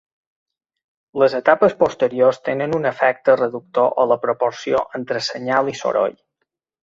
[1.23, 6.19] Les etapes posteriors tenen un efecte reductor a la proporció entre senyal i soroll.